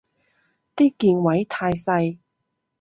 [0.75, 2.17] 啲鍵位太細